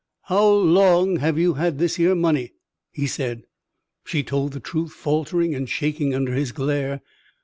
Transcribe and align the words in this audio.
"How 0.23 0.49
long 0.51 1.17
have 1.17 1.37
you 1.37 1.53
had 1.53 1.77
this 1.77 1.97
here 1.97 2.15
money?" 2.15 2.53
he 2.91 3.05
said. 3.05 3.43
She 4.03 4.23
told 4.23 4.53
the 4.53 4.59
truth, 4.59 4.93
faltering 4.93 5.53
and 5.53 5.69
shaking 5.69 6.15
under 6.15 6.33
his 6.33 6.51
glare. 6.51 7.01